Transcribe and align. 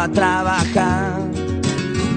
a 0.00 0.08
trabajar. 0.08 1.20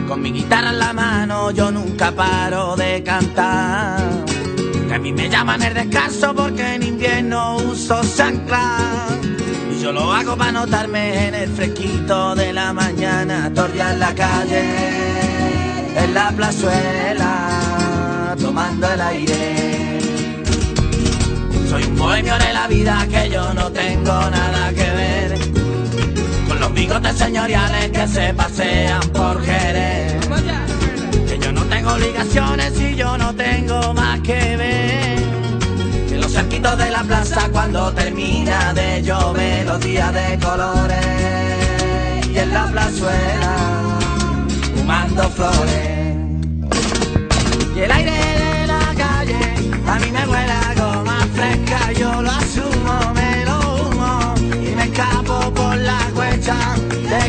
Con 0.08 0.22
mi 0.22 0.32
guitarra 0.32 0.70
en 0.70 0.80
la 0.80 0.94
mano 0.94 1.52
yo 1.52 1.70
nunca 1.70 2.12
paro 2.12 2.78
de 2.78 3.04
cantar. 3.04 4.00
Que 4.88 4.94
a 4.94 5.00
mí 5.00 5.12
me 5.12 5.30
llaman 5.30 5.62
el 5.64 5.74
descanso 5.74 6.34
porque 6.34 6.76
en 6.76 6.84
invierno 6.84 7.58
uso 7.58 8.02
chancla. 8.16 8.78
Y 9.72 9.82
yo 9.82 9.92
lo 9.92 10.14
hago 10.14 10.38
para 10.38 10.54
notarme 10.54 11.28
en 11.28 11.36
el 11.36 11.50
fresquito 11.50 12.36
de 12.36 12.54
la 12.54 12.72
mañana. 12.72 13.52
Torria 13.54 13.92
en 13.92 14.00
la 14.00 14.16
calle, 14.16 14.64
en 16.04 16.14
la 16.14 16.32
plazuela, 16.32 18.36
tomando 18.40 18.94
el 18.94 19.02
aire. 19.02 20.00
Soy 21.70 21.84
un 21.84 21.98
bohemio 21.98 22.38
de 22.38 22.54
la 22.54 22.68
vida 22.68 23.06
que 23.10 23.30
yo 23.30 23.54
no 23.54 23.70
tengo 23.72 24.30
nada 24.30 24.70
que 24.70 24.84
ver 24.84 25.63
bigotes 26.84 27.18
señoriales 27.18 27.92
que 27.92 28.06
se 28.06 28.34
pasean 28.34 29.02
por 29.14 29.42
Jerez. 29.42 30.28
Que 31.28 31.40
yo 31.40 31.54
no 31.54 31.64
tengo 31.74 31.94
obligaciones 31.94 32.78
y 32.78 32.96
yo 32.98 33.18
no 33.18 33.34
tengo 33.34 33.94
más 33.94 34.20
que 34.20 34.58
ver. 34.58 35.18
Que 36.10 36.18
los 36.18 36.34
cerquitos 36.34 36.78
de 36.78 36.90
la 36.92 37.04
plaza 37.04 37.48
cuando 37.54 37.94
termina 37.94 38.74
de 38.74 39.02
llover 39.02 39.66
los 39.66 39.80
días 39.80 40.14
de 40.14 40.38
colores 40.40 41.08
y 42.28 42.38
en 42.38 42.54
la 42.54 42.66
plazuela 42.74 43.56
fumando 44.76 45.30
flores. 45.30 46.18
Y 47.78 47.80
el 47.80 47.92
aire 47.94 48.12
de 48.12 48.68
la 48.68 48.86
calle 49.04 49.40
a 49.88 50.00
mí 50.02 50.12
me 50.12 50.28
huele 50.28 50.56
a 50.68 50.74
goma 50.82 51.18
fresca, 51.34 51.94
yo 51.94 52.22
lo 52.22 52.30
asumo, 52.30 52.73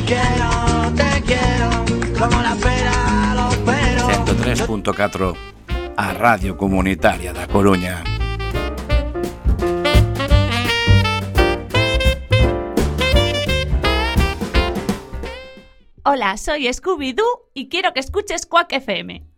quiero, 0.06 0.92
te 0.94 1.22
quiero, 1.22 1.70
como 2.18 2.42
la 2.42 2.54
pera 2.56 3.34
los 3.34 3.56
peros. 3.58 4.08
103.4 4.08 5.36
a 5.96 6.12
Radio 6.12 6.56
Comunitaria 6.56 7.32
da 7.32 7.46
Coruña. 7.46 8.02
Hola, 16.06 16.36
soy 16.36 16.68
Scooby-Doo 16.68 17.50
y 17.54 17.68
quiero 17.68 17.94
que 17.94 18.00
escuches 18.00 18.44
Quack 18.46 18.72
FM. 18.72 19.33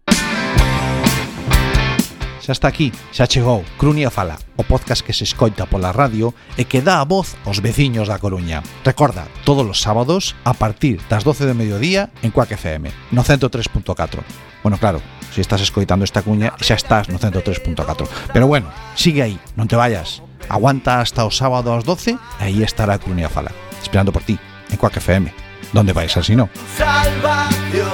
Xa 2.46 2.52
está 2.52 2.68
aquí, 2.68 2.94
xa 3.10 3.26
chegou 3.26 3.66
Crunia 3.74 4.06
Fala, 4.06 4.38
o 4.54 4.62
podcast 4.62 5.02
que 5.02 5.10
se 5.10 5.26
escoita 5.26 5.66
pola 5.66 5.90
radio 5.90 6.30
e 6.54 6.62
que 6.62 6.78
dá 6.78 7.02
a 7.02 7.08
voz 7.08 7.34
aos 7.42 7.58
veciños 7.58 8.06
da 8.06 8.22
Coruña. 8.22 8.62
Recorda, 8.86 9.26
todos 9.42 9.66
os 9.66 9.82
sábados 9.82 10.38
a 10.46 10.54
partir 10.54 11.02
das 11.10 11.26
12 11.26 11.42
de 11.42 11.58
mediodía 11.58 12.14
en 12.22 12.30
Cuac 12.30 12.54
FM, 12.54 12.94
no 13.10 13.26
103.4. 13.26 14.22
Bueno, 14.62 14.78
claro, 14.78 15.02
se 15.34 15.42
estás 15.42 15.58
escoitando 15.58 16.06
esta 16.06 16.22
cuña 16.22 16.54
xa 16.62 16.78
estás 16.78 17.10
no 17.10 17.18
103.4. 17.18 18.06
Pero 18.30 18.46
bueno, 18.46 18.70
sigue 18.94 19.26
aí, 19.26 19.42
non 19.58 19.66
te 19.66 19.74
vayas. 19.74 20.22
Aguanta 20.46 21.02
hasta 21.02 21.26
o 21.26 21.34
sábado 21.34 21.74
ás 21.74 21.82
12 21.82 22.14
e 22.14 22.18
aí 22.38 22.62
estará 22.62 22.94
Crunia 23.02 23.26
Fala, 23.26 23.50
esperando 23.82 24.14
por 24.14 24.22
ti 24.22 24.38
en 24.70 24.78
Cuac 24.78 24.94
FM. 25.02 25.34
¿Dónde 25.74 25.90
vais 25.90 26.14
así 26.14 26.38
no? 26.38 26.46
Salvación. 26.78 27.90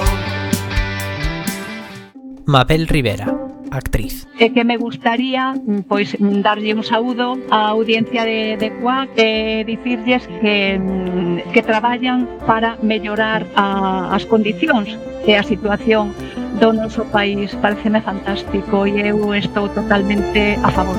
Mabel 2.45 2.85
Rivera 2.85 3.42
actriz. 3.77 4.27
E 4.39 4.53
que 4.53 4.63
me 4.63 4.77
gustaría 4.77 5.57
pois 5.89 6.15
darlle 6.19 6.73
un 6.73 6.85
saúdo 6.85 7.37
á 7.49 7.73
audiencia 7.73 8.23
de, 8.23 8.57
de 8.57 8.69
Cuac 8.79 9.09
e 9.17 9.65
dicirlles 9.65 10.25
que, 10.41 10.77
que 11.53 11.61
traballan 11.61 12.29
para 12.45 12.77
mellorar 12.81 13.45
a, 13.57 14.13
as 14.13 14.23
condicións 14.29 14.93
e 15.25 15.33
a 15.35 15.43
situación 15.43 16.13
do 16.61 16.71
noso 16.71 17.03
país. 17.09 17.53
Pareceme 17.57 18.01
fantástico 18.01 18.85
e 18.85 19.01
eu 19.01 19.33
estou 19.33 19.69
totalmente 19.69 20.55
a 20.61 20.69
favor. 20.69 20.97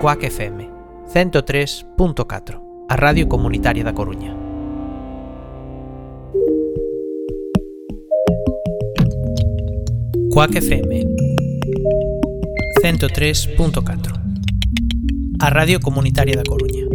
Cuac 0.00 0.24
FM 0.24 0.68
103.4 1.12 2.66
a 2.88 2.94
Radio 2.96 3.26
Comunitaria 3.26 3.82
da 3.82 3.92
Coruña. 3.92 4.46
Quack 10.36 10.58
FM 10.58 11.15
103.4 12.86 14.14
A 15.40 15.50
Radio 15.50 15.80
Comunitaria 15.80 16.36
da 16.36 16.44
Coruña 16.44 16.86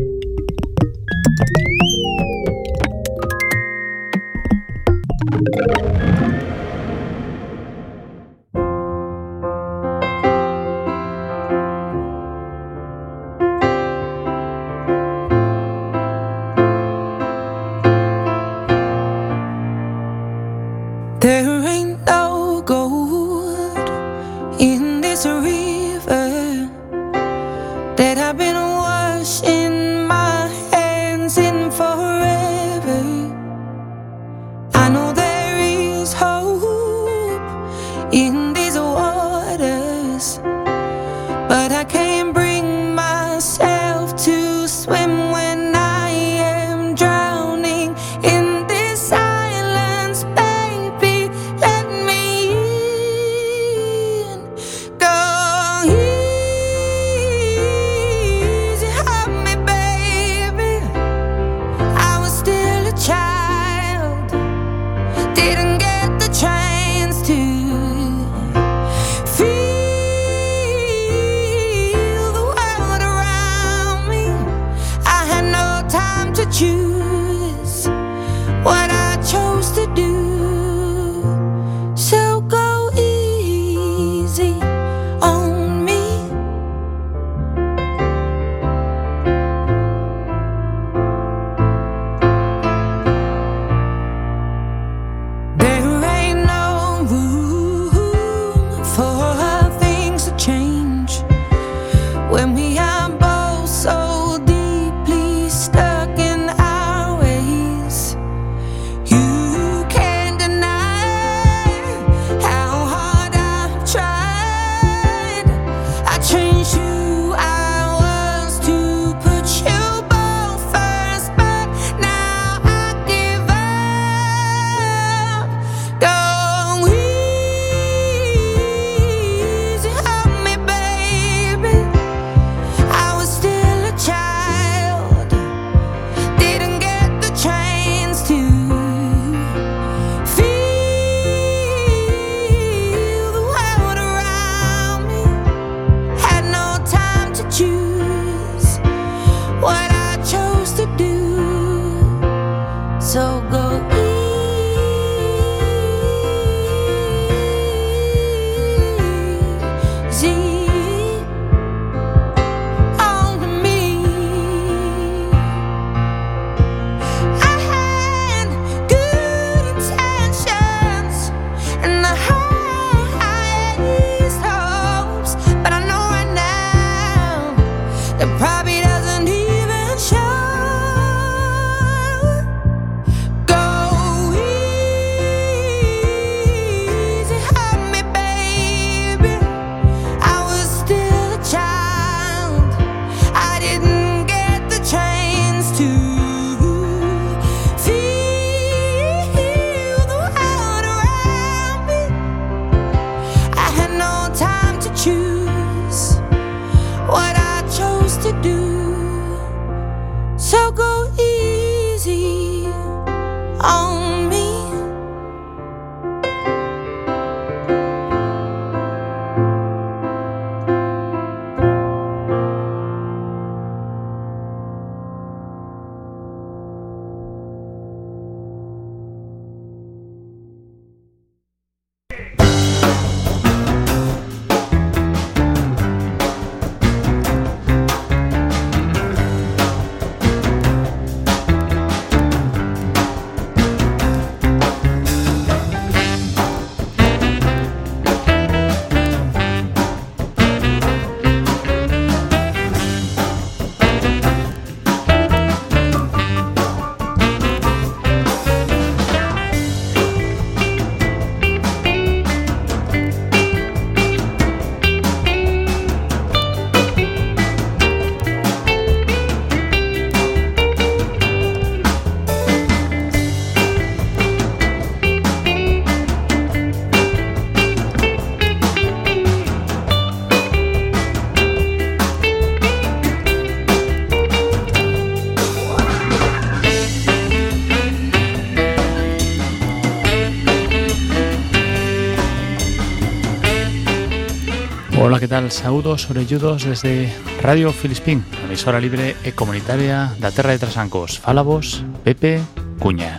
tal? 295.32 295.50
Saúdos 295.50 296.10
orelludos 296.10 296.66
desde 296.66 297.08
Radio 297.42 297.72
Filispín, 297.72 298.20
emisora 298.44 298.84
libre 298.84 299.16
e 299.24 299.32
comunitaria 299.32 300.12
da 300.20 300.28
Terra 300.28 300.52
de 300.52 300.60
Trasancos. 300.60 301.24
Fala 301.24 301.40
vos, 301.40 301.88
Pepe 302.04 302.44
Cuña. 302.84 303.16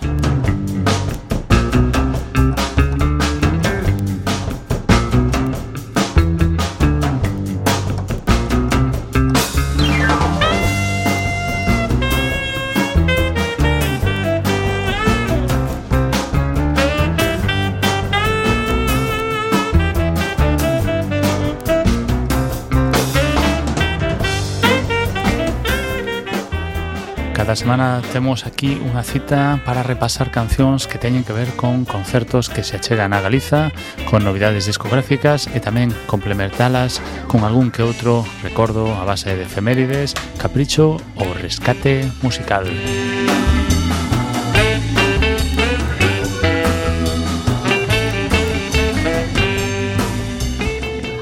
Cada 27.52 27.60
semana 27.60 28.00
temos 28.14 28.48
aquí 28.48 28.80
unha 28.80 29.04
cita 29.04 29.60
para 29.68 29.84
repasar 29.84 30.32
cancións 30.32 30.88
que 30.88 30.96
teñen 30.96 31.20
que 31.20 31.36
ver 31.36 31.52
con 31.52 31.84
concertos 31.84 32.48
que 32.48 32.64
se 32.64 32.80
achegan 32.80 33.12
a 33.12 33.20
Galiza, 33.20 33.76
con 34.08 34.24
novidades 34.24 34.64
discográficas 34.64 35.52
e 35.52 35.60
tamén 35.60 35.92
complementalas 36.08 37.04
con 37.28 37.44
algún 37.44 37.68
que 37.68 37.84
outro 37.84 38.24
recordo 38.40 38.88
a 38.96 39.04
base 39.04 39.36
de 39.36 39.44
efemérides, 39.44 40.16
capricho 40.40 40.96
ou 41.20 41.28
rescate 41.36 42.08
musical. 42.24 42.64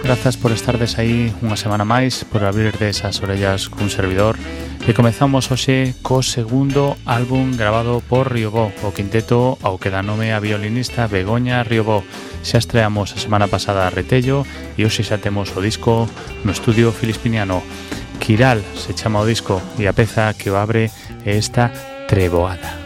Grazas 0.06 0.38
por 0.38 0.54
estardes 0.54 0.94
aí 0.94 1.34
unha 1.42 1.58
semana 1.58 1.82
máis, 1.82 2.22
por 2.22 2.46
abrirdes 2.46 3.02
as 3.02 3.18
orellas 3.18 3.66
cun 3.66 3.90
servidor 3.90 4.38
E 4.90 4.92
comezamos 4.92 5.46
hoxe 5.54 5.94
co 6.02 6.18
segundo 6.18 6.98
álbum 7.06 7.54
grabado 7.54 8.02
por 8.10 8.26
Riobó, 8.26 8.74
o 8.82 8.90
quinteto 8.90 9.54
ao 9.62 9.78
que 9.78 9.86
dá 9.86 10.02
nome 10.02 10.34
a 10.34 10.42
violinista 10.42 11.06
Begoña 11.06 11.62
Riobó. 11.62 12.02
Xa 12.42 12.58
estreamos 12.58 13.14
a 13.14 13.22
semana 13.22 13.46
pasada 13.46 13.86
a 13.86 13.94
Retello 13.94 14.42
e 14.74 14.82
hoxe 14.82 15.06
xa 15.06 15.22
temos 15.22 15.54
o 15.54 15.62
disco 15.62 16.10
no 16.42 16.50
estudio 16.50 16.90
filispiniano. 16.90 17.62
Quiral 18.18 18.66
se 18.74 18.90
chama 18.98 19.22
o 19.22 19.28
disco 19.30 19.62
e 19.78 19.86
a 19.86 19.94
peza 19.94 20.34
que 20.34 20.50
o 20.50 20.58
abre 20.58 20.90
é 21.22 21.38
esta 21.38 21.70
Treboada. 22.10 22.79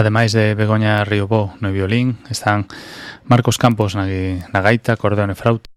Ademais 0.00 0.32
de 0.32 0.54
Begoña 0.54 1.04
Riobó 1.04 1.52
no 1.60 1.70
violín, 1.72 2.16
están 2.30 2.66
Marcos 3.28 3.58
Campos 3.58 3.94
na, 3.94 4.08
na 4.08 4.60
gaita, 4.64 4.96
cordeón 4.96 5.28
e 5.28 5.36
frauta, 5.36 5.68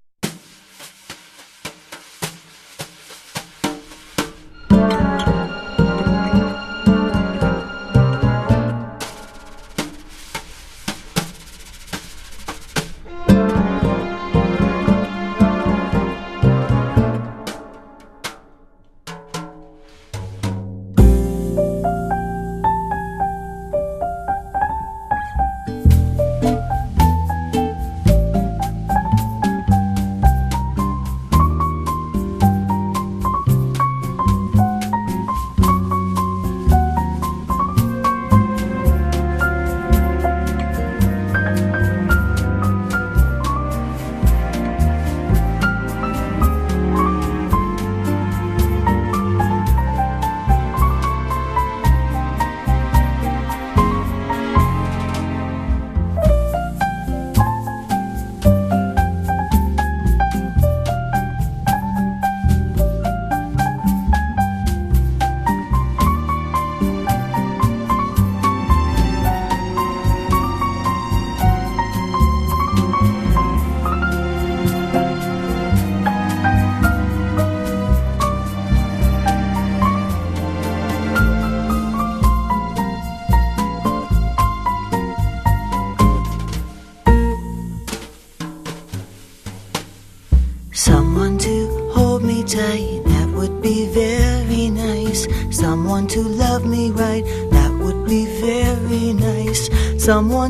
Someone 100.03 100.42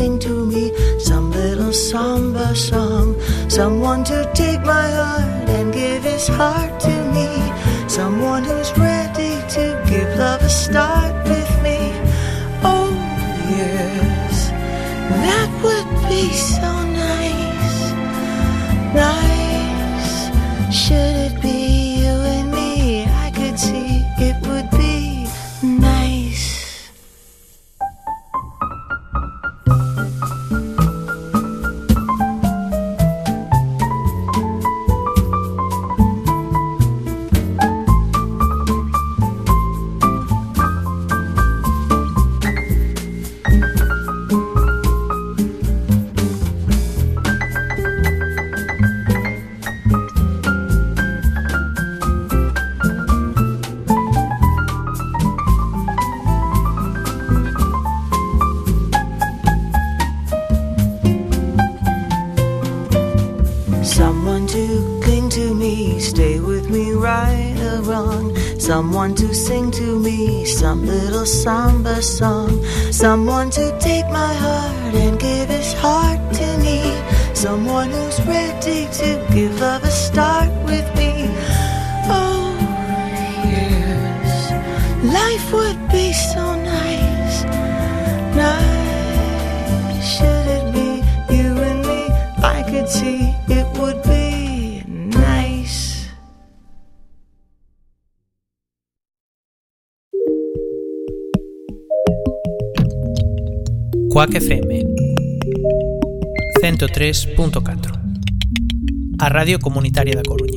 sing 0.00 0.18
to 0.18 0.46
me 0.46 0.64
some 0.98 1.30
little 1.30 1.72
samba 1.72 2.54
song. 2.54 3.08
Someone 3.58 4.02
to 4.04 4.18
take 4.32 4.62
my 4.74 4.88
heart 5.00 5.48
and 5.56 5.66
give 5.74 6.02
his 6.12 6.26
heart 6.38 6.72
to 6.86 6.94
me. 7.16 7.28
Someone 7.98 8.42
who's 8.50 8.70
ready 8.78 9.34
to 9.56 9.64
give 9.90 10.10
love 10.22 10.42
a 10.50 10.52
start 10.62 10.89
It 92.92 93.66
would 93.78 94.02
be 94.02 94.82
nice. 94.86 96.10
Quack 104.10 104.30
FM 104.30 104.96
103.4 106.60 108.00
A 109.20 109.28
Radio 109.28 109.60
Comunitaria 109.60 110.14
da 110.16 110.22
Coruña 110.22 110.49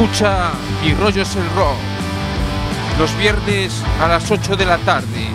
Escucha 0.00 0.52
Mi 0.82 0.94
rollo 0.94 1.20
es 1.20 1.36
el 1.36 1.44
rock. 1.50 1.76
Los 2.98 3.14
viernes 3.18 3.82
a 4.00 4.08
las 4.08 4.30
8 4.30 4.56
de 4.56 4.64
la 4.64 4.78
tarde. 4.78 5.26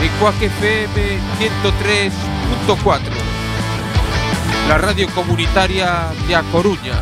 En 0.00 0.08
Quack 0.18 0.40
FM 0.40 1.18
103.4. 1.38 3.00
La 4.66 4.78
radio 4.78 5.08
comunitaria 5.14 6.06
de 6.26 6.36
A 6.36 6.42
Coruña. 6.44 6.94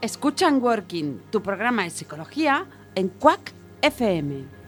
Escuchan 0.00 0.60
Working, 0.60 1.22
tu 1.30 1.44
programa 1.44 1.84
de 1.84 1.90
psicología 1.90 2.66
en 2.96 3.08
Quack 3.08 3.52
FM. 3.82 4.61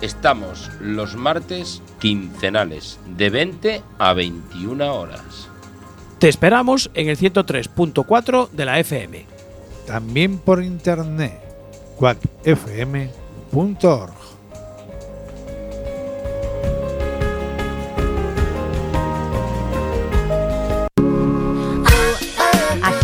Estamos 0.00 0.70
los 0.80 1.16
martes 1.16 1.82
quincenales 1.98 3.00
de 3.16 3.30
20 3.30 3.82
a 3.98 4.12
21 4.12 4.94
horas. 4.94 5.48
Te 6.20 6.28
esperamos 6.28 6.90
en 6.94 7.08
el 7.08 7.16
103.4 7.16 8.50
de 8.50 8.64
la 8.64 8.78
FM. 8.78 9.26
También 9.86 10.38
por 10.38 10.62
internet 10.62 11.40
quackfm.org. 11.98 13.08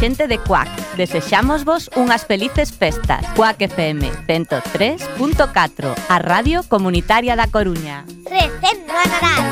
xente 0.05 0.29
de 0.29 0.37
Cuac, 0.37 0.69
desexámosvos 1.01 1.88
unhas 1.97 2.29
felices 2.29 2.77
festas. 2.77 3.25
Cuac 3.33 3.57
FM 3.57 4.05
103.4, 4.29 5.97
a 5.97 6.21
radio 6.21 6.61
comunitaria 6.69 7.33
da 7.33 7.49
Coruña. 7.49 8.05
Recendo 8.29 8.93
a 8.93 9.05
Nadal. 9.09 9.49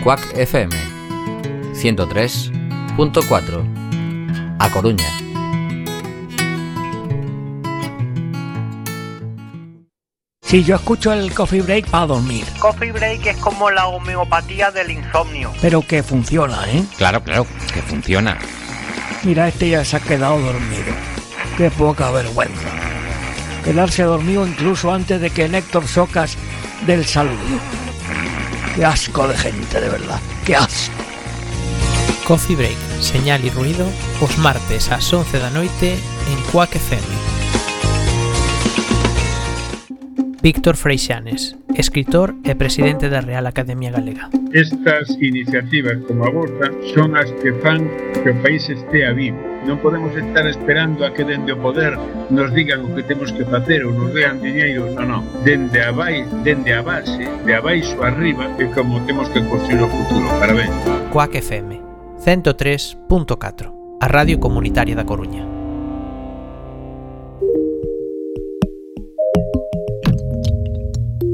Cuac 0.00 0.24
FM 0.40 0.72
103.4 1.76 4.56
A 4.58 4.70
Coruña 4.72 5.27
Sí, 10.48 10.64
yo 10.64 10.76
escucho 10.76 11.12
el 11.12 11.32
coffee 11.34 11.60
break 11.60 11.88
para 11.90 12.06
dormir, 12.06 12.46
Coffee 12.58 12.90
break 12.90 13.26
es 13.26 13.36
como 13.36 13.70
la 13.70 13.86
homeopatía 13.86 14.70
del 14.70 14.90
insomnio. 14.92 15.52
pero 15.60 15.82
que 15.82 16.02
funciona, 16.02 16.64
¿eh? 16.70 16.82
Claro, 16.96 17.22
claro, 17.22 17.46
que 17.72 17.82
funciona. 17.82 18.38
Mira, 19.24 19.48
este 19.48 19.68
ya 19.68 19.84
se 19.84 19.96
ha 19.96 20.00
quedado 20.00 20.38
dormido. 20.40 20.92
Qué 21.58 21.70
poca 21.70 22.10
vergüenza. 22.10 22.68
Quedarse 23.62 24.04
dormido 24.04 24.46
incluso 24.46 24.90
antes 24.92 25.20
de 25.20 25.28
que 25.30 25.48
Néctor 25.48 25.86
Socas 25.86 26.36
del 26.86 27.04
saludo. 27.04 27.36
Qué 28.74 28.86
asco 28.86 29.28
de 29.28 29.36
gente, 29.36 29.80
de 29.80 29.88
verdad. 29.90 30.20
Qué 30.46 30.56
asco. 30.56 30.94
Coffee 32.26 32.56
Break, 32.56 32.76
señal 33.00 33.44
e 33.44 33.50
ruido, 33.50 33.86
os 34.20 34.38
martes 34.38 34.88
ás 34.92 35.12
11 35.12 35.38
da 35.40 35.50
noite 35.50 35.96
en 36.30 36.38
Quack 36.52 36.76
FM. 36.76 37.37
Víctor 40.48 40.76
Freixanes, 40.76 41.58
escritor 41.76 42.32
e 42.40 42.56
presidente 42.56 43.12
da 43.12 43.20
Real 43.20 43.44
Academia 43.44 43.92
Galega. 43.92 44.32
Estas 44.56 45.12
iniciativas 45.20 46.00
como 46.08 46.24
a 46.24 46.32
vosa 46.32 46.72
son 46.96 47.20
as 47.20 47.28
que 47.44 47.52
fan 47.60 47.84
que 48.24 48.32
o 48.32 48.36
país 48.40 48.64
estea 48.64 49.12
vivo. 49.12 49.36
Non 49.68 49.76
podemos 49.84 50.08
estar 50.16 50.48
esperando 50.48 51.04
a 51.04 51.12
que 51.12 51.28
dende 51.28 51.52
o 51.52 51.60
poder 51.60 52.00
nos 52.32 52.48
digan 52.56 52.80
o 52.80 52.96
que 52.96 53.04
temos 53.04 53.28
que 53.36 53.44
facer 53.44 53.84
ou 53.84 53.92
nos 53.92 54.08
dean 54.16 54.40
diñeiro, 54.40 54.88
non, 54.96 55.20
non. 55.20 55.22
Dende 55.44 55.84
a, 55.84 55.92
vai, 55.92 56.24
dende 56.40 56.72
a 56.72 56.80
base, 56.80 57.28
de 57.44 57.52
abaixo 57.52 58.00
arriba, 58.00 58.48
é 58.56 58.72
como 58.72 59.04
temos 59.04 59.28
que 59.28 59.44
construir 59.44 59.84
o 59.84 59.88
futuro. 59.92 60.32
Parabéns. 60.40 60.72
Coac 61.12 61.36
FM 61.36 61.76
103.4, 62.24 64.00
a 64.00 64.08
radio 64.08 64.40
comunitaria 64.40 64.96
da 64.96 65.04
Coruña. 65.04 65.47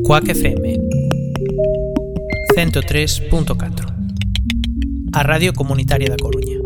Quack 0.04 0.28
FM 0.28 0.76
103.4, 2.54 3.94
a 5.14 5.22
radio 5.22 5.54
comunitaria 5.54 6.10
da 6.10 6.16
Coruña. 6.16 6.63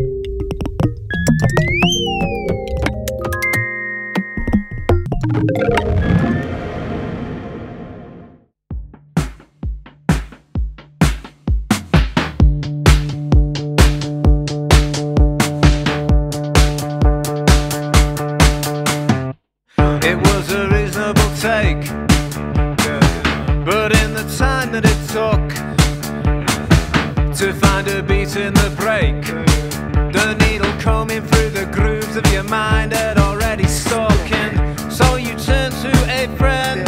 The 30.19 30.35
needle 30.47 30.73
combing 30.81 31.23
through 31.23 31.51
the 31.51 31.67
grooves 31.67 32.17
of 32.17 32.27
your 32.33 32.45
mind 32.45 32.93
had 32.93 33.19
already 33.19 33.67
stuck. 33.67 34.33
And 34.33 34.93
so 34.93 35.17
you 35.17 35.35
turned 35.37 35.75
to 35.85 35.93
a 36.19 36.27
friend, 36.37 36.81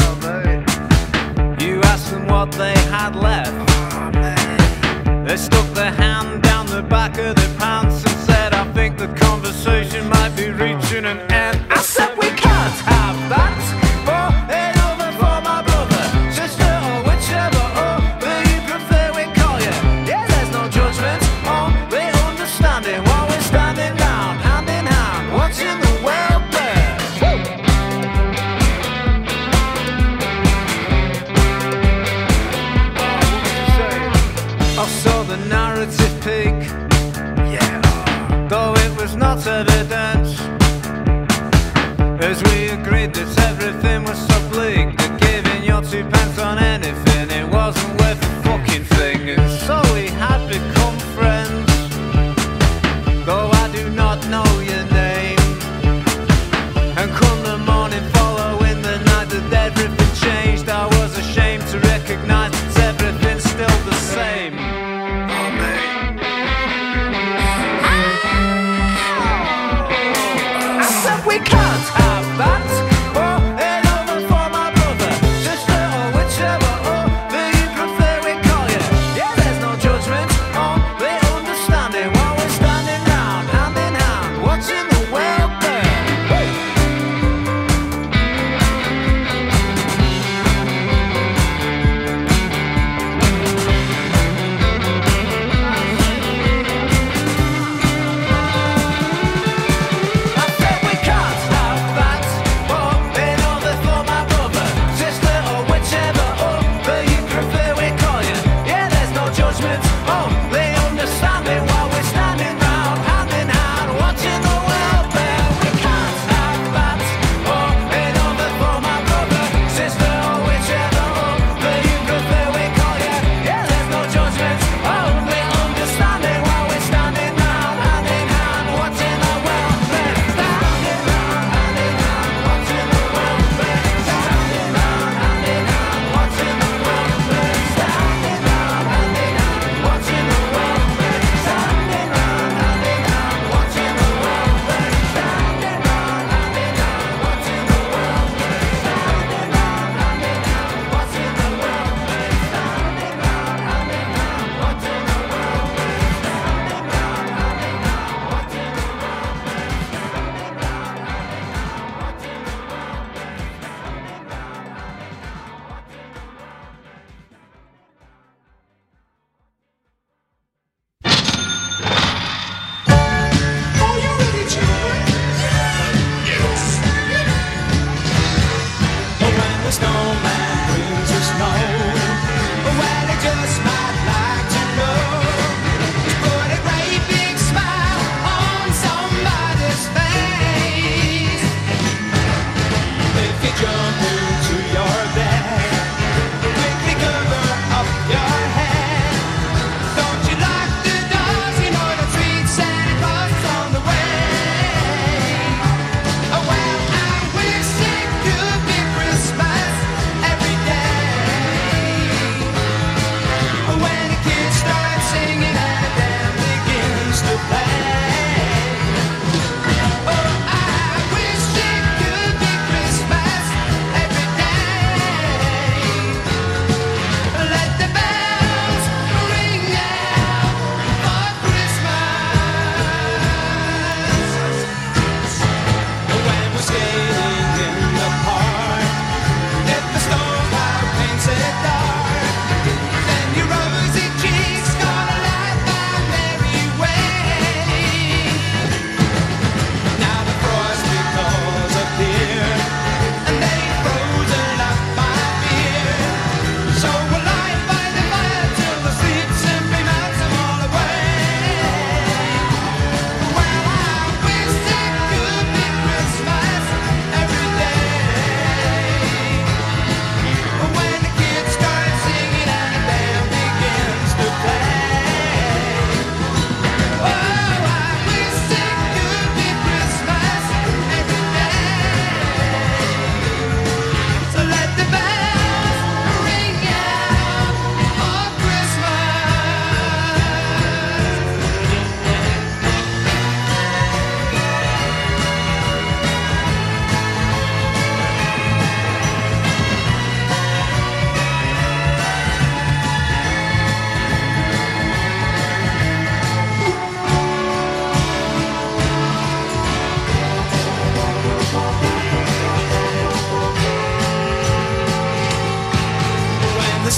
you 1.63 1.81
asked 1.83 2.11
them 2.11 2.27
what 2.27 2.51
they 2.53 2.77
had 2.95 3.15
left. 3.15 3.55
They 5.27 5.37
stuck 5.37 5.69
their 5.75 5.93
hand 5.93 6.43
down 6.43 6.67
the 6.67 6.83
back 6.83 7.19
of 7.19 7.37
their 7.37 7.55
pants 7.59 8.05
and 8.05 8.19
said, 8.29 8.53
I 8.53 8.65
think 8.73 8.99
the 8.99 9.09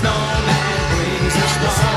snowman 0.02 0.90
brings 0.90 1.36
a 1.36 1.70
storm. 1.70 1.91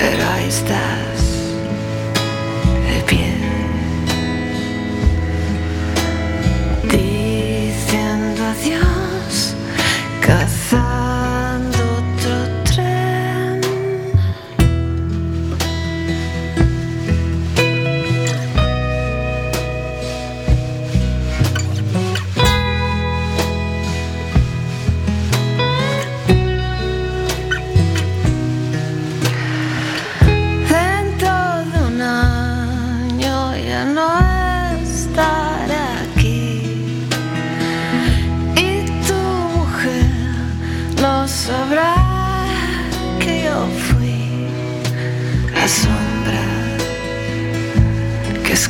pero 0.00 0.30
ahí 0.30 0.48
estás 0.48 1.20
de 2.88 3.02
pie. 3.06 3.49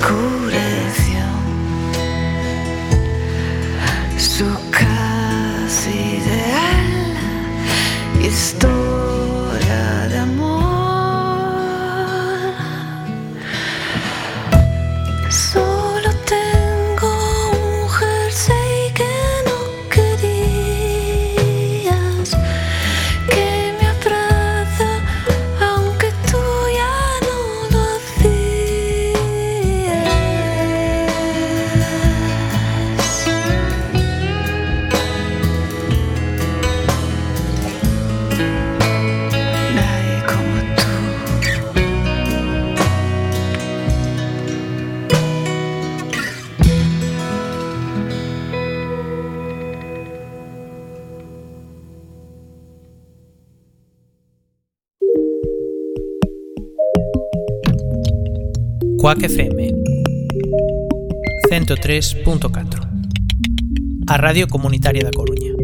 Cool. 0.01 0.40
Cuac 59.01 59.23
FM 59.23 59.73
103.4 61.51 64.05
A 64.07 64.17
Radio 64.19 64.47
Comunitaria 64.47 65.03
da 65.03 65.11
Coruña. 65.11 65.55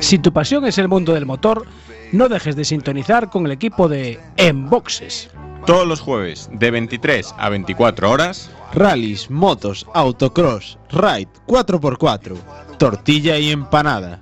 Si 0.00 0.18
tu 0.18 0.32
pasión 0.34 0.66
es 0.66 0.76
el 0.76 0.88
mundo 0.88 1.14
del 1.14 1.24
motor, 1.24 1.64
no 2.12 2.28
dejes 2.28 2.54
de 2.54 2.66
sintonizar 2.66 3.30
con 3.30 3.46
el 3.46 3.52
equipo 3.52 3.88
de 3.88 4.20
Enboxes. 4.36 5.30
Todos 5.64 5.88
los 5.88 6.00
jueves, 6.00 6.50
de 6.52 6.70
23 6.70 7.34
a 7.38 7.48
24 7.48 8.10
horas, 8.10 8.50
Rallys, 8.74 9.30
motos, 9.30 9.86
autocross, 9.94 10.78
ride, 10.90 11.28
4x4, 11.46 12.36
tortilla 12.78 13.38
y 13.38 13.50
empanada. 13.50 14.20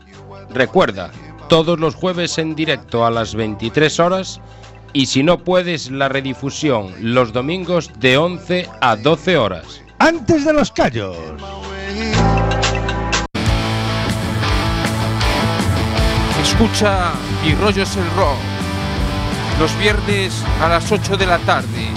Recuerda, 0.50 1.10
todos 1.48 1.78
los 1.78 1.94
jueves 1.94 2.38
en 2.38 2.54
directo 2.54 3.04
a 3.04 3.10
las 3.10 3.34
23 3.34 4.00
horas 4.00 4.40
y 4.92 5.06
si 5.06 5.22
no 5.22 5.44
puedes 5.44 5.90
la 5.90 6.08
redifusión 6.08 6.92
los 7.00 7.32
domingos 7.32 7.90
de 7.98 8.16
11 8.16 8.68
a 8.80 8.96
12 8.96 9.36
horas. 9.36 9.82
Antes 9.98 10.44
de 10.44 10.52
los 10.52 10.70
callos. 10.72 11.16
Escucha 16.42 17.12
Mi 17.44 17.54
rollo 17.54 17.82
es 17.82 17.96
el 17.96 18.10
rock. 18.16 18.38
Los 19.60 19.76
viernes 19.78 20.42
a 20.62 20.68
las 20.68 20.90
8 20.90 21.16
de 21.16 21.26
la 21.26 21.38
tarde. 21.40 21.88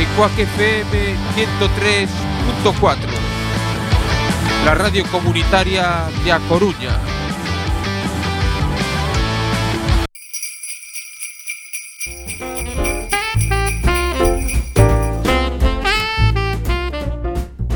de 0.00 0.06
Quack 0.16 0.38
FM 0.38 1.14
103.4, 1.36 2.96
la 4.64 4.74
radio 4.74 5.04
comunitaria 5.12 6.04
de 6.24 6.32
A 6.32 6.38
Coruña. 6.48 6.98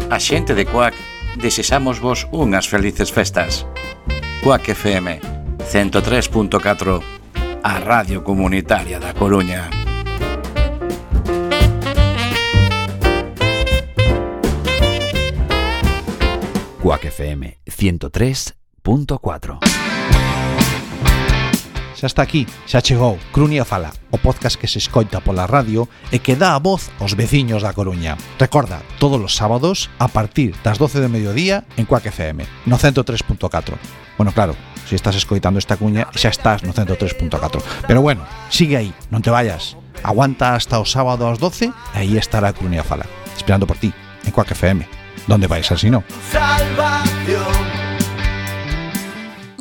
A 0.09 0.19
xente 0.19 0.55
de 0.55 0.65
Cuac 0.65 0.95
desexamos 1.37 2.01
vos 2.01 2.27
unhas 2.33 2.73
felices 2.73 3.13
festas. 3.13 3.69
Cuac 4.41 4.65
FM 4.65 5.21
103.4, 5.61 7.05
a 7.61 7.75
radio 7.85 8.25
comunitaria 8.25 8.97
da 8.97 9.13
Coruña. 9.13 9.84
Cuac 16.85 17.07
FM 17.07 17.61
103.4 17.65 19.59
Xa 21.97 22.07
está 22.07 22.21
aquí, 22.21 22.45
xa 22.69 22.85
chegou 22.85 23.17
Crunia 23.33 23.65
Fala, 23.65 23.89
o 24.13 24.21
podcast 24.21 24.61
que 24.61 24.69
se 24.69 24.85
escoita 24.85 25.25
pola 25.25 25.49
radio 25.49 25.89
e 26.13 26.21
que 26.21 26.37
dá 26.37 26.53
a 26.53 26.61
voz 26.61 26.93
aos 27.01 27.17
veciños 27.17 27.65
da 27.65 27.73
Coruña. 27.73 28.21
Recorda, 28.37 28.85
todos 29.01 29.17
os 29.17 29.33
sábados 29.33 29.89
a 29.97 30.13
partir 30.13 30.53
das 30.61 30.77
12 30.77 31.01
de 31.01 31.09
mediodía 31.09 31.65
en 31.81 31.89
Cuac 31.89 32.05
FM, 32.05 32.45
no 32.69 32.77
103.4. 32.77 33.81
Bueno, 34.21 34.37
claro, 34.37 34.53
se 34.85 34.93
estás 34.93 35.17
escoitando 35.17 35.57
esta 35.57 35.81
cuña 35.81 36.13
xa 36.13 36.29
estás 36.29 36.69
no 36.69 36.77
103.4. 36.77 37.65
Pero 37.89 38.05
bueno, 38.05 38.29
sigue 38.53 38.77
aí, 38.77 38.93
non 39.09 39.25
te 39.25 39.33
vayas. 39.33 39.81
Aguanta 40.05 40.53
hasta 40.53 40.77
o 40.77 40.85
sábado 40.85 41.33
ás 41.33 41.41
12 41.41 41.65
e 41.65 41.73
aí 41.97 42.21
estará 42.21 42.53
Crunia 42.53 42.85
Fala, 42.85 43.09
esperando 43.33 43.65
por 43.65 43.81
ti 43.81 43.89
en 44.29 44.37
Cuac 44.37 44.53
FM 44.53 45.04
¿Dónde 45.27 45.47
vais 45.47 45.71
así 45.71 45.91
no? 45.91 46.05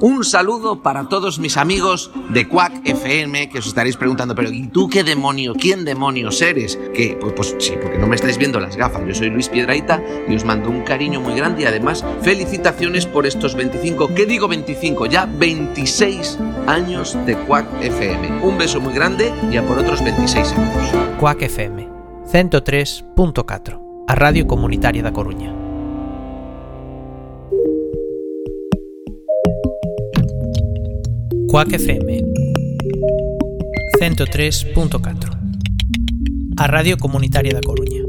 Un 0.04 0.26
saludo 0.26 0.82
para 0.82 1.08
todos 1.08 1.40
mis 1.40 1.56
amigos 1.56 2.12
de 2.28 2.46
Quack 2.46 2.82
FM 2.84 3.48
que 3.48 3.60
os 3.60 3.68
estaréis 3.68 3.96
preguntando, 3.96 4.36
pero 4.36 4.52
¿y 4.52 4.68
tú 4.68 4.90
qué 4.90 5.02
demonio? 5.02 5.54
¿Quién 5.54 5.86
demonios 5.86 6.42
eres? 6.42 6.78
Que 6.94 7.18
pues, 7.22 7.32
pues 7.32 7.56
sí, 7.58 7.76
porque 7.82 7.98
no 7.98 8.08
me 8.08 8.16
estáis 8.16 8.38
viendo 8.38 8.60
las 8.60 8.76
gafas. 8.76 9.02
Yo 9.08 9.16
soy 9.16 9.30
Luis 9.30 9.48
Piedraita 9.48 10.04
y 10.28 10.36
os 10.36 10.44
mando 10.44 10.70
un 10.70 10.82
cariño 10.82 11.22
muy 11.22 11.36
grande 11.36 11.62
y 11.62 11.66
además 11.68 12.04
felicitaciones 12.22 13.06
por 13.06 13.26
estos 13.26 13.56
25, 13.56 14.14
¿qué 14.14 14.26
digo 14.26 14.50
25? 14.50 15.06
Ya 15.06 15.26
26 15.26 16.38
años 16.68 17.18
de 17.26 17.38
Quack 17.38 17.66
FM. 17.82 18.42
Un 18.42 18.58
beso 18.58 18.82
muy 18.82 18.94
grande 18.94 19.34
y 19.50 19.56
a 19.56 19.66
por 19.66 19.80
otros 19.80 20.04
26 20.04 20.52
años. 20.52 21.18
Cuac 21.18 21.44
FM 21.44 21.88
103.4 22.30 23.83
A 24.06 24.16
Radio 24.16 24.46
Comunitaria 24.46 25.02
da 25.02 25.12
Coruña. 25.12 25.52
Cuac 31.48 31.72
FM 31.72 32.22
103.4 34.00 35.38
A 36.58 36.68
Radio 36.68 36.98
Comunitaria 36.98 37.54
da 37.54 37.62
Coruña 37.62 38.04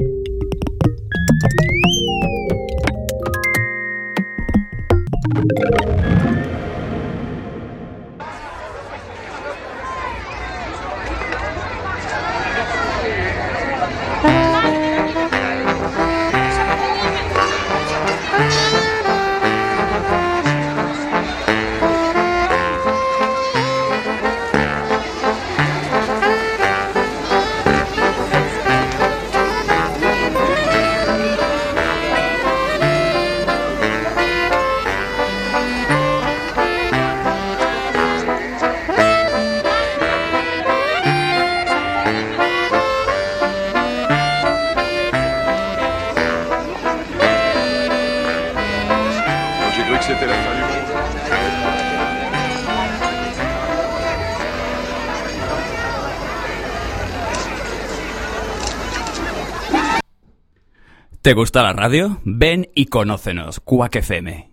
¿Te 61.24 61.32
gusta 61.32 61.62
la 61.62 61.72
radio? 61.72 62.20
Ven 62.24 62.68
y 62.74 62.84
conócenos, 62.84 63.58
Quack 63.60 63.96
FM. 63.96 64.46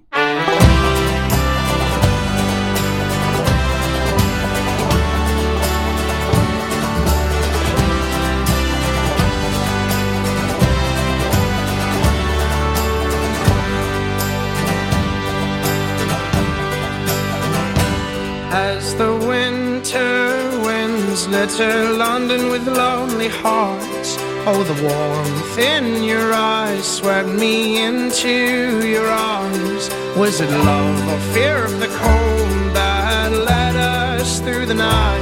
As 18.54 18.96
the 18.96 19.12
winter 19.28 20.62
winds 20.66 21.28
litter 21.28 21.98
London 21.98 22.50
with 22.50 22.66
lonely 22.66 23.28
hearts. 23.28 24.31
Oh, 24.44 24.64
the 24.64 24.74
warmth 24.82 25.60
in 25.60 26.04
your 26.04 26.34
eyes 26.34 26.84
swept 26.84 27.30
me 27.30 27.84
into 27.84 28.88
your 28.88 29.08
arms. 29.08 29.88
Was 30.18 30.42
it 30.42 30.50
love 30.50 31.08
or 31.10 31.20
fear 31.32 31.64
of 31.64 31.80
the 31.80 31.86
cold 31.86 32.76
that 32.76 33.32
led 33.32 33.76
us 33.76 34.40
through 34.40 34.66
the 34.66 34.74
night? 34.74 35.22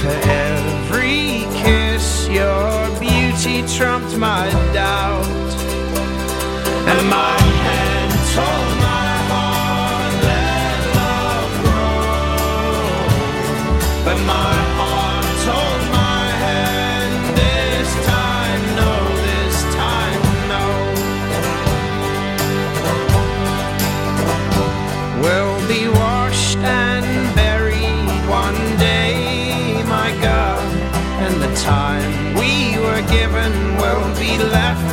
For 0.00 0.14
every 0.30 1.42
kiss, 1.60 2.28
your 2.28 2.88
beauty 3.00 3.66
trumped 3.76 4.16
my 4.16 4.48
doubt. 4.72 5.26
And 6.86 7.10
my 7.10 7.59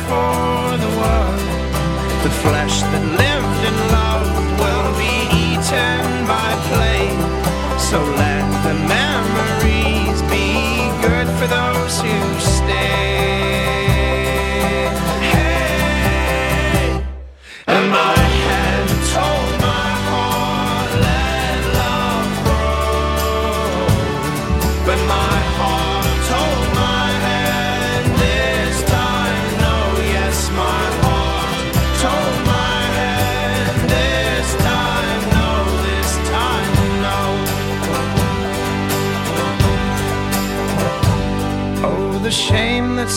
for 0.08 0.76
the 0.84 0.92
world, 1.00 1.40
The 2.24 2.32
flesh 2.44 2.76
that 2.90 3.04
lived 3.22 3.60
and 3.68 3.78
loved 3.98 4.36
will 4.62 4.90
be 5.04 5.14
eaten 5.44 6.04
by 6.26 6.48
play. 6.70 7.04
So 7.88 7.98
let 8.22 8.37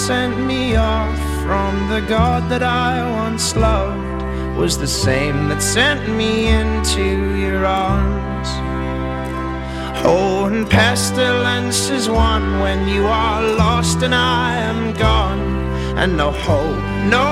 sent 0.08 0.48
me 0.48 0.76
off 0.76 1.20
from 1.44 1.74
the 1.90 2.02
God 2.10 2.50
that 2.50 2.64
I 2.64 3.08
once 3.24 3.56
loved 3.56 4.24
was 4.58 4.80
the 4.80 4.88
same 4.88 5.48
that 5.50 5.62
sent 5.62 6.10
me 6.18 6.48
into 6.48 7.38
your 7.38 7.68
arms. 7.68 8.50
Oh, 10.04 10.50
and 10.52 10.68
pestilence 10.68 11.92
is 11.92 12.10
one 12.10 12.60
when 12.62 12.88
you 12.88 13.06
are 13.06 13.44
lost 13.44 14.02
and 14.02 14.16
I 14.16 14.56
am 14.56 14.96
gone, 14.96 15.68
and 16.00 16.18
no 16.18 16.32
hope, 16.32 16.84
no 17.18 17.30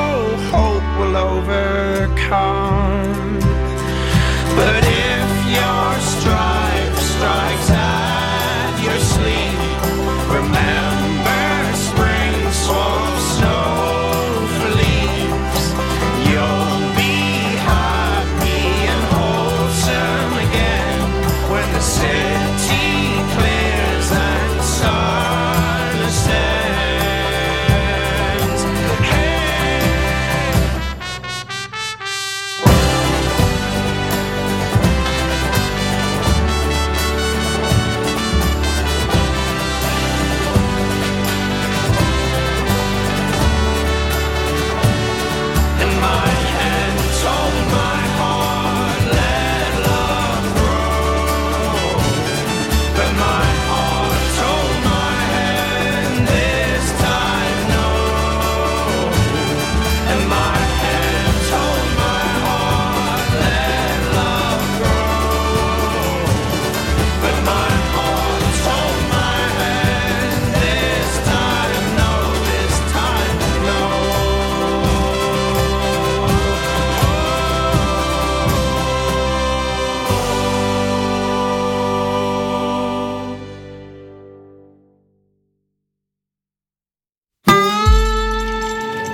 hope 0.54 0.88
will 1.00 1.18
overcome. 1.18 3.19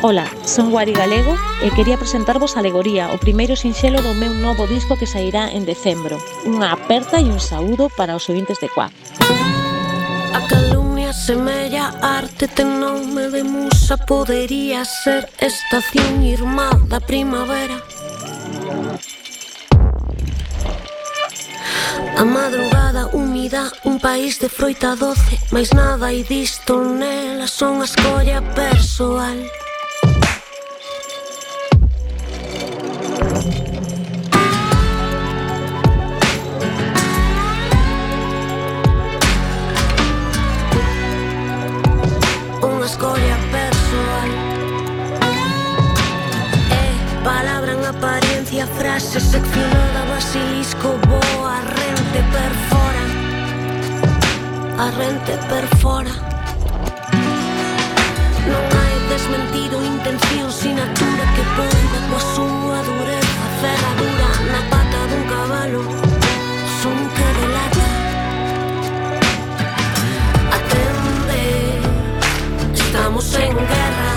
Ola, 0.05 0.29
son 0.45 0.69
Guari 0.69 0.93
Galego 0.93 1.33
e 1.65 1.73
quería 1.73 1.97
presentarvos 1.97 2.61
Alegoría, 2.61 3.09
o 3.09 3.17
primeiro 3.17 3.57
sinxelo 3.57 4.05
do 4.05 4.13
meu 4.13 4.37
novo 4.37 4.69
disco 4.69 4.93
que 4.93 5.09
sairá 5.09 5.49
en 5.49 5.65
decembro. 5.65 6.21
Unha 6.45 6.77
aperta 6.77 7.17
e 7.17 7.25
un 7.25 7.41
saúdo 7.41 7.89
para 7.89 8.13
os 8.13 8.29
ouvintes 8.29 8.61
de 8.61 8.69
Cuac. 8.69 8.93
A 10.29 10.45
calumnia 10.45 11.09
semella 11.09 11.89
arte 12.05 12.45
ten 12.45 12.77
nome 12.77 13.33
de 13.33 13.41
musa 13.41 13.97
Podería 13.97 14.85
ser 14.85 15.25
estación 15.41 16.21
irmá 16.21 16.69
da 16.85 17.01
primavera 17.01 17.81
A 22.13 22.21
madrugada 22.21 23.09
húmida, 23.09 23.73
un 23.89 23.97
país 23.97 24.37
de 24.37 24.53
froita 24.53 24.93
doce 24.93 25.41
Mais 25.49 25.73
nada 25.73 26.13
e 26.13 26.21
disto 26.21 26.77
nela 26.77 27.49
son 27.49 27.81
a 27.81 27.89
escolla 27.89 28.45
persoal 28.53 29.64
escolla 42.95 43.37
persoal 43.51 44.29
É 46.71 47.23
palabra 47.25 47.73
en 47.73 47.85
apariencia, 47.85 48.65
frase 48.67 49.19
seccionada, 49.19 50.05
basilisco, 50.13 50.97
boa, 51.11 51.55
rente 51.75 52.21
perfora 52.35 53.03
A 54.79 54.85
rente 54.99 55.35
perfora 55.51 56.13
Non 58.47 58.63
hai 58.79 58.95
desmentido 59.11 59.75
intención, 59.83 60.47
sinatura 60.49 61.25
que 61.35 61.43
poida 61.57 61.99
coa 62.07 62.21
súa 62.33 62.54
estamos 73.25 73.35
en 73.35 73.55
guerra. 73.57 74.13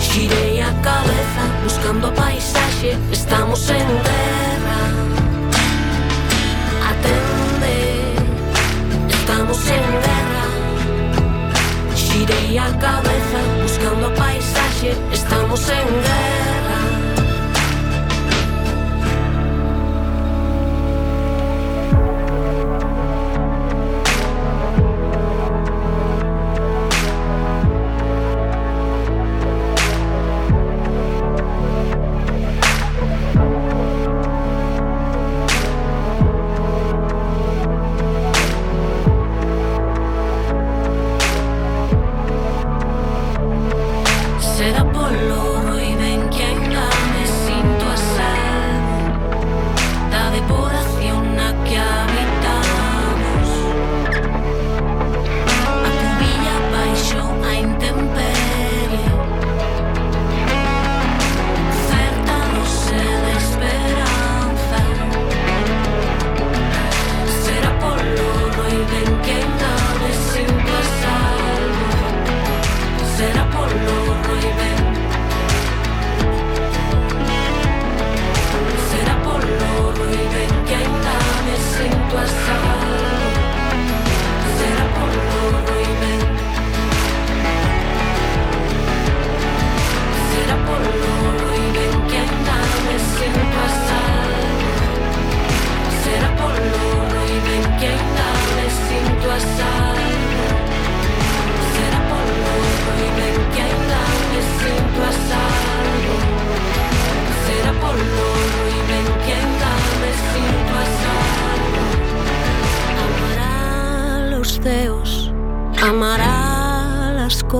Xirei 0.00 0.60
a 0.60 0.72
cabeza 0.82 1.42
buscando 1.64 2.06
a 2.08 2.12
paisaxe 2.12 2.96
Estamos 3.10 3.68
en 3.70 3.88
guerra. 4.06 4.80
Atende 6.90 7.78
Estamos 9.08 9.58
en 9.76 9.86
guerra. 10.06 10.44
Xirei 11.96 12.58
a 12.58 12.70
cabeza 12.78 13.38
buscando 13.62 14.06
a 14.06 14.14
paisaxe 14.14 14.96
Estamos 15.12 15.68
en 15.68 15.86
guerra. 16.02 16.47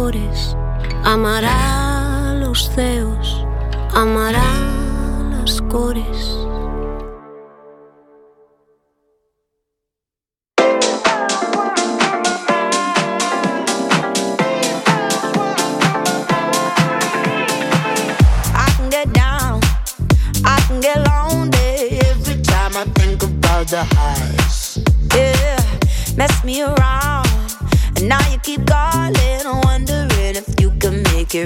flores, 0.08 0.56
amará 1.04 2.34
los 2.40 2.70
ceos, 2.70 3.44
amará 3.94 4.42
las 5.30 5.60
cores. 5.62 6.47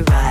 right. 0.00 0.21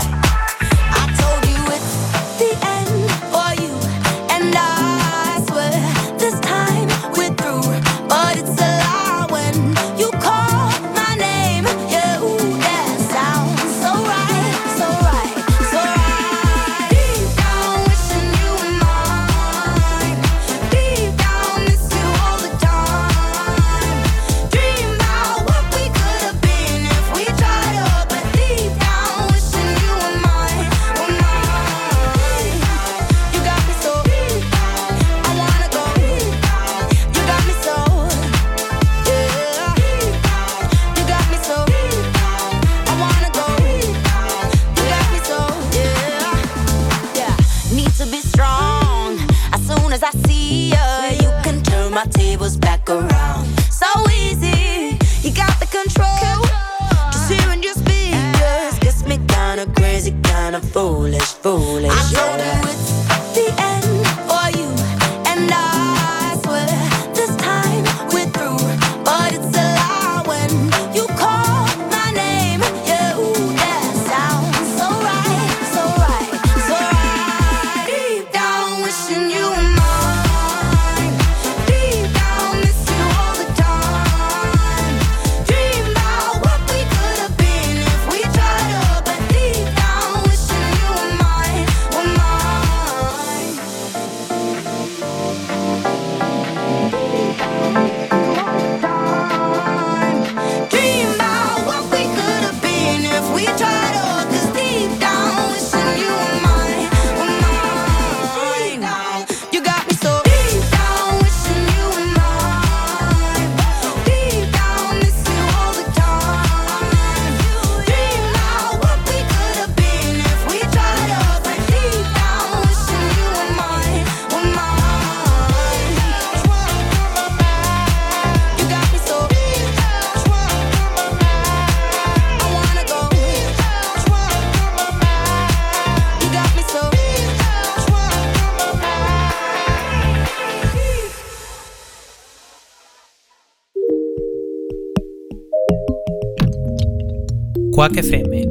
Quack 147.82 147.98
FM 147.98 148.46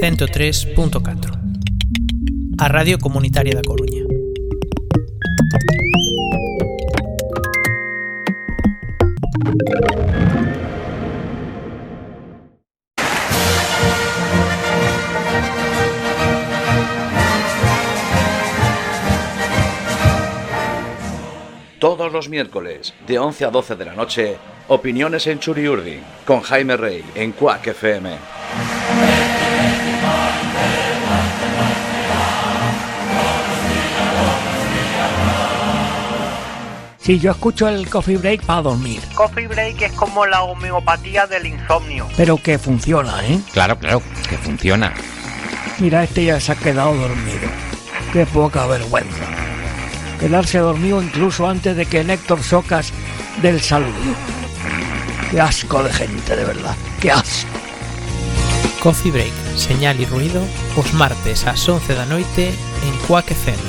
103.4 0.00 1.40
A 2.56 2.68
Radio 2.68 3.00
Comunitaria 3.00 3.52
da 3.52 3.62
Coruña. 3.62 4.04
Todos 21.80 22.12
los 22.12 22.28
miércoles, 22.28 22.94
de 23.08 23.18
11 23.18 23.46
a 23.46 23.50
12 23.50 23.74
de 23.74 23.84
la 23.84 23.96
noche, 23.96 24.38
Opiniones 24.70 25.26
en 25.26 25.38
Churiurdi 25.38 25.98
con 26.26 26.42
Jaime 26.42 26.76
Rey 26.76 27.02
en 27.14 27.32
Cuac 27.32 27.68
FM. 27.68 28.18
Sí, 36.98 37.18
yo 37.18 37.30
escucho 37.30 37.66
el 37.66 37.88
coffee 37.88 38.18
break 38.18 38.42
para 38.44 38.60
dormir. 38.60 39.00
Coffee 39.14 39.48
break 39.48 39.80
es 39.80 39.92
como 39.92 40.26
la 40.26 40.42
homeopatía 40.42 41.26
del 41.26 41.46
insomnio. 41.46 42.06
Pero 42.18 42.36
que 42.36 42.58
funciona, 42.58 43.26
¿eh? 43.26 43.40
Claro, 43.54 43.78
claro, 43.78 44.02
que 44.28 44.36
funciona. 44.36 44.92
Mira, 45.78 46.04
este 46.04 46.26
ya 46.26 46.38
se 46.38 46.52
ha 46.52 46.56
quedado 46.56 46.94
dormido. 46.94 47.48
Qué 48.12 48.26
poca 48.26 48.66
vergüenza. 48.66 49.24
Quedarse 50.20 50.58
dormido 50.58 51.00
incluso 51.00 51.48
antes 51.48 51.74
de 51.74 51.86
que 51.86 52.04
Néctor 52.04 52.42
Socas 52.42 52.92
del 53.40 53.62
saludo. 53.62 53.94
Qué 55.30 55.40
asco 55.40 55.82
de 55.82 55.92
gente, 55.92 56.36
de 56.36 56.44
verdad. 56.44 56.74
Qué 57.00 57.10
asco. 57.10 57.50
Coffee 58.82 59.12
Break, 59.12 59.32
Señal 59.56 60.00
y 60.00 60.06
Ruido, 60.06 60.40
os 60.76 60.94
martes 60.94 61.46
ás 61.46 61.68
11 61.68 61.94
da 61.94 62.06
noite 62.06 62.48
en 62.48 62.94
Quack 63.06 63.32
FM. 63.32 63.60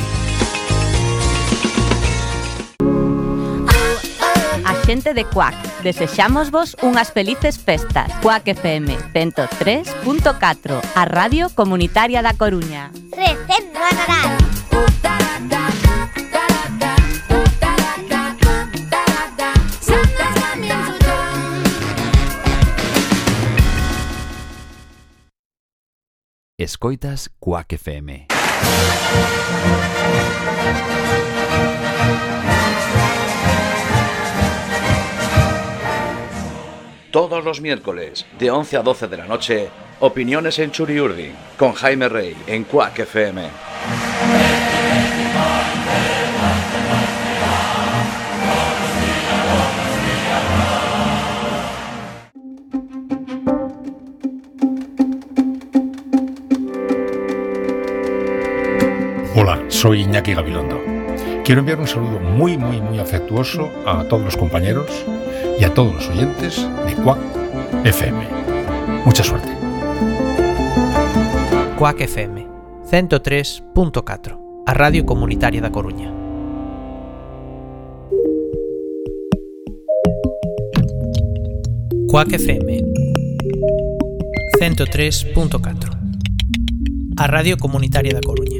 A 4.63 4.73
xente 4.85 5.13
de 5.13 5.25
Quack, 5.25 5.57
desexamos 5.83 6.47
vos 6.49 6.77
unhas 6.79 7.11
felices 7.11 7.59
festas. 7.59 8.07
Quack 8.21 8.47
FM 8.55 8.95
103.4, 9.11 10.79
a 10.95 11.03
Radio 11.03 11.49
Comunitaria 11.51 12.21
da 12.21 12.37
Coruña. 12.37 12.93
Recendo 13.11 13.79
a 13.83 15.58
Escoitas 26.59 27.31
Quack 27.39 27.71
FM. 27.71 28.27
Todos 37.11 37.45
los 37.45 37.61
miércoles, 37.61 38.25
de 38.37 38.51
11 38.51 38.75
a 38.75 38.81
12 38.81 39.07
de 39.07 39.15
la 39.15 39.25
noche, 39.25 39.69
opiniones 40.01 40.59
en 40.59 40.71
Churiurdi, 40.71 41.31
con 41.57 41.71
Jaime 41.71 42.09
Rey, 42.09 42.35
en 42.45 42.65
Quack 42.65 42.99
FM. 42.99 43.47
Soy 59.79 60.01
Iñaki 60.01 60.33
Gabilondo. 60.33 60.77
Quiero 61.45 61.61
enviar 61.61 61.79
un 61.79 61.87
saludo 61.87 62.19
muy, 62.19 62.57
muy, 62.57 62.81
muy 62.81 62.99
afectuoso 62.99 63.71
a 63.85 64.03
todos 64.03 64.25
los 64.25 64.35
compañeros 64.35 65.05
y 65.57 65.63
a 65.63 65.73
todos 65.73 65.93
los 65.93 66.09
oyentes 66.09 66.67
de 66.85 66.95
Quack 66.95 67.17
FM. 67.85 68.27
Mucha 69.05 69.23
suerte. 69.23 69.47
Quack 71.77 72.01
FM 72.01 72.45
103.4, 72.91 74.63
a 74.65 74.73
Radio 74.73 75.05
Comunitaria 75.05 75.61
da 75.61 75.71
Coruña. 75.71 76.13
Quack 82.09 82.33
FM 82.33 82.81
103.4, 84.59 87.15
a 87.15 87.27
Radio 87.27 87.55
Comunitaria 87.55 88.13
da 88.13 88.19
Coruña. 88.19 88.58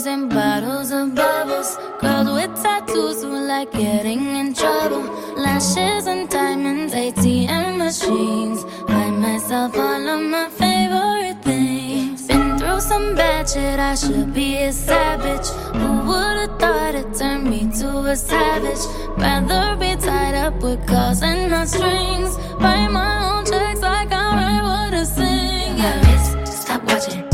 Bodies 0.00 0.14
and 0.14 0.30
bottles 0.30 0.90
of 0.92 1.14
bubbles. 1.14 1.76
Girls 2.00 2.30
with 2.32 2.62
tattoos 2.62 3.22
who 3.22 3.38
like 3.46 3.70
getting 3.70 4.34
in 4.34 4.54
trouble. 4.54 5.02
Lashes 5.36 6.06
and 6.06 6.26
diamonds, 6.26 6.94
ATM 6.94 7.76
machines. 7.76 8.64
Buy 8.88 9.10
myself 9.10 9.76
all 9.76 10.08
of 10.08 10.22
my 10.22 10.48
favorite 10.48 11.44
things. 11.44 12.26
Been 12.28 12.58
through 12.58 12.80
some 12.80 13.14
bad 13.14 13.46
shit, 13.46 13.78
I 13.78 13.94
should 13.94 14.32
be 14.32 14.56
a 14.62 14.72
savage. 14.72 15.48
Who 15.78 15.90
would've 16.08 16.58
thought 16.58 16.94
it 16.94 17.12
turned 17.14 17.50
me 17.50 17.70
to 17.80 17.88
a 17.98 18.16
savage? 18.16 18.82
Rather 19.18 19.76
be 19.76 19.96
tied 20.00 20.34
up 20.34 20.62
with 20.62 20.80
calls 20.86 21.22
and 21.22 21.50
not 21.50 21.68
strings. 21.68 22.38
Write 22.58 22.88
my 22.88 23.12
own 23.28 23.44
checks 23.44 23.82
like 23.82 24.10
I 24.12 24.24
write 24.38 24.62
what 24.62 24.94
I 24.94 25.04
sing. 25.04 25.76
Yeah. 25.76 26.44
Stop 26.44 26.84
watching. 26.84 27.29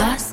Us. 0.00 0.29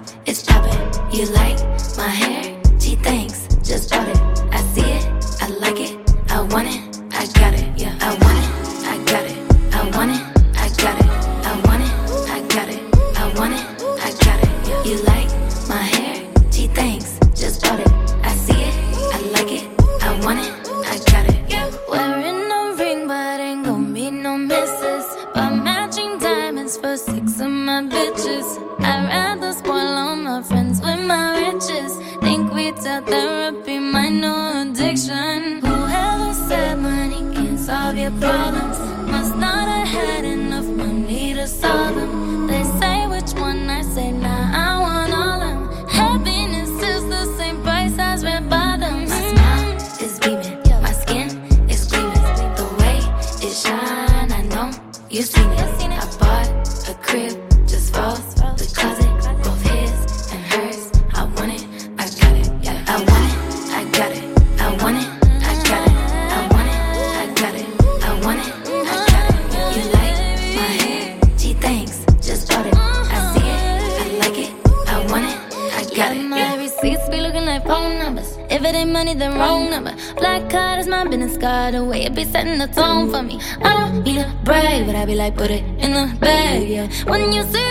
for 83.11 83.23
me. 83.23 83.39
I 83.61 83.73
don't 83.73 84.03
need 84.03 84.19
a 84.19 84.31
brag, 84.43 84.85
but 84.85 84.95
I 84.95 85.05
be 85.05 85.15
like, 85.15 85.35
put 85.35 85.51
it 85.51 85.63
in 85.79 85.91
the 85.93 86.15
bag, 86.19 86.67
yeah. 86.67 86.87
When 87.05 87.31
you 87.31 87.43
see 87.43 87.66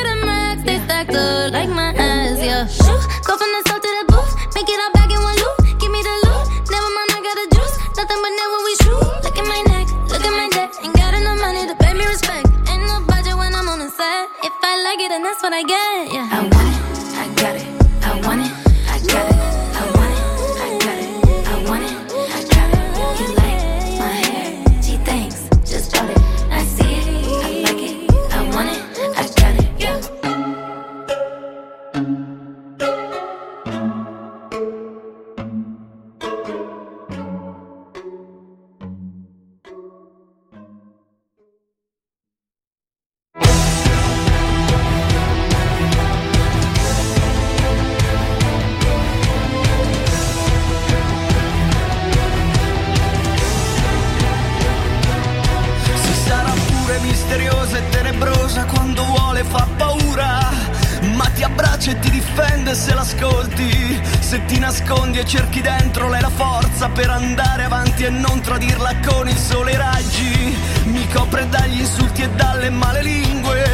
sfondi 65.16 65.18
e 65.18 65.24
cerchi 65.24 65.60
dentro 65.62 66.08
lei 66.08 66.20
la 66.20 66.30
forza 66.30 66.88
per 66.88 67.08
andare 67.10 67.64
avanti 67.64 68.04
e 68.04 68.10
non 68.10 68.40
tradirla 68.40 68.96
con 69.06 69.28
il 69.28 69.36
sole 69.36 69.72
i 69.72 69.76
raggi. 69.76 70.56
Mi 70.84 71.06
copre 71.08 71.48
dagli 71.48 71.80
insulti 71.80 72.22
e 72.22 72.30
dalle 72.30 72.70
male 72.70 73.02
lingue 73.02 73.64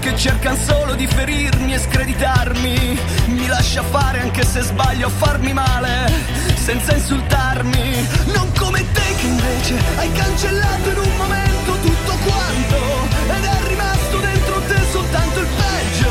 che 0.00 0.16
cercano 0.16 0.56
solo 0.56 0.94
di 0.94 1.06
ferirmi 1.06 1.74
e 1.74 1.78
screditarmi. 1.78 2.98
Mi 3.26 3.46
lascia 3.46 3.82
fare 3.82 4.20
anche 4.20 4.44
se 4.44 4.62
sbaglio 4.62 5.08
a 5.08 5.10
farmi 5.10 5.52
male, 5.52 6.10
senza 6.54 6.94
insultarmi. 6.94 8.06
Non 8.32 8.50
come 8.58 8.84
te 8.92 9.14
che 9.18 9.26
invece 9.26 9.74
hai 9.96 10.12
cancellato 10.12 10.90
in 10.90 10.98
un 10.98 11.16
momento 11.16 11.72
tutto 11.82 12.12
quanto 12.24 12.76
ed 13.36 13.44
è 13.44 13.68
rimasto 13.68 14.18
dentro 14.18 14.60
te 14.66 14.80
soltanto 14.90 15.40
il 15.40 15.48
peggio 15.56 16.10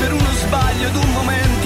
per 0.00 0.12
uno 0.12 0.30
sbaglio 0.44 0.88
d'un 0.90 1.10
momento 1.12 1.61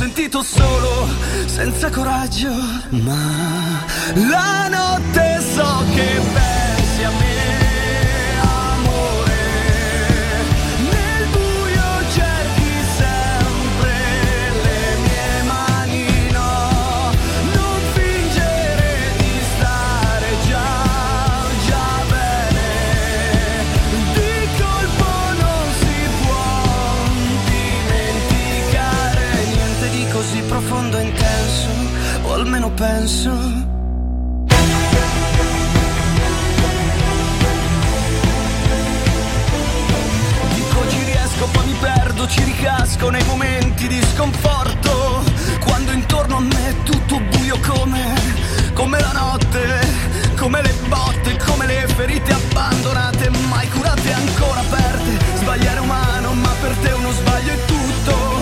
sentito 0.00 0.42
solo, 0.42 1.06
senza 1.44 1.90
coraggio, 1.90 2.48
ma 2.88 3.84
la 4.14 4.68
notte 4.68 5.42
so 5.54 5.84
che 5.94 6.20
bella. 6.32 6.59
profondo 30.60 30.98
e 30.98 31.02
intenso, 31.02 31.68
o 32.22 32.32
almeno 32.34 32.70
penso. 32.72 33.30
Dico 40.54 40.88
ci 40.88 41.04
riesco, 41.04 41.46
poi 41.50 41.66
mi 41.66 41.76
perdo, 41.80 42.26
ci 42.28 42.42
ricasco 42.44 43.08
nei 43.08 43.24
momenti 43.24 43.88
di 43.88 44.00
sconforto, 44.14 45.22
quando 45.60 45.92
intorno 45.92 46.36
a 46.36 46.40
me 46.40 46.68
è 46.68 46.82
tutto 46.82 47.20
buio 47.20 47.58
come, 47.66 48.14
come 48.74 49.00
la 49.00 49.12
notte 49.12 50.18
come 50.36 50.62
le 50.62 50.72
botte, 50.88 51.36
come 51.44 51.66
le 51.66 51.86
ferite 51.86 52.32
abbandonate, 52.32 53.28
mai 53.48 53.68
curate 53.68 54.10
ancora 54.10 54.60
aperte. 54.60 55.18
Sbagliare 55.36 55.80
umano, 55.80 56.32
ma 56.32 56.50
per 56.62 56.74
te 56.76 56.92
uno 56.92 57.12
sbaglio 57.12 57.52
è 57.52 57.64
tutto. 57.66 58.39